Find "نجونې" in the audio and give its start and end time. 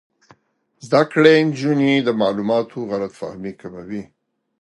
1.47-1.91